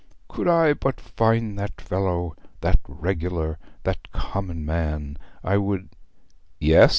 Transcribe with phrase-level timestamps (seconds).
[0.27, 5.89] Could I but find that fellow, that regular, that common man, I would'
[6.59, 6.89] 'Yes?'